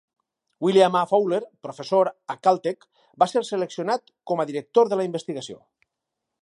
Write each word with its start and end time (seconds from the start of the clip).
William 0.67 0.95
A. 1.01 1.03
Fowler, 1.11 1.41
professor 1.67 2.11
a 2.35 2.37
Caltech, 2.47 2.89
va 3.25 3.29
ser 3.35 3.45
seleccionat 3.51 4.09
com 4.31 4.41
a 4.45 4.49
director 4.53 4.93
de 4.95 5.01
la 5.03 5.07
investigació. 5.11 5.63